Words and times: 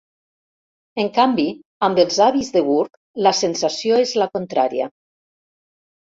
En 1.03 1.11
canvi, 1.17 1.45
amb 1.87 2.01
els 2.05 2.17
avis 2.29 2.49
de 2.57 2.65
Gurb 2.71 2.99
la 3.29 3.35
sensació 3.41 4.01
és 4.07 4.17
la 4.23 4.31
contrària. 4.41 4.91